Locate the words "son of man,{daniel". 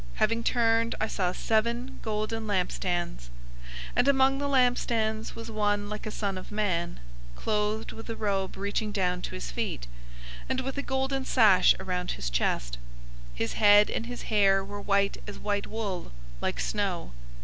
6.09-7.01